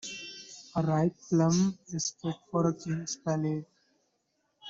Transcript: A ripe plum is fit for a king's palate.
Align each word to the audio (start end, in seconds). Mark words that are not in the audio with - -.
A 0.77 0.81
ripe 0.81 1.15
plum 1.29 1.77
is 1.89 2.15
fit 2.19 2.35
for 2.49 2.69
a 2.69 2.73
king's 2.75 3.17
palate. 3.17 3.67